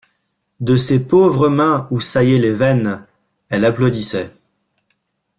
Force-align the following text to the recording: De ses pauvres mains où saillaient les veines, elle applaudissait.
De 0.61 0.77
ses 0.77 0.99
pauvres 0.99 1.47
mains 1.47 1.87
où 1.91 1.99
saillaient 1.99 2.39
les 2.39 2.55
veines, 2.55 3.05
elle 3.49 3.65
applaudissait. 3.65 4.33